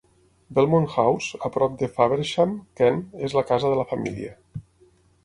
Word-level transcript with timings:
Belmont 0.59 0.87
House, 0.93 1.37
a 1.49 1.51
prop 1.57 1.75
de 1.81 1.89
Faversham 1.97 2.55
(Kent), 2.81 2.97
és 3.29 3.37
la 3.41 3.45
casa 3.51 3.71
de 3.75 3.79
la 3.81 3.87
família. 3.93 4.33